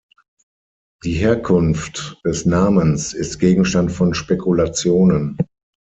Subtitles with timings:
[1.03, 5.37] Die Herkunft des Namens ist Gegenstand von Spekulationen.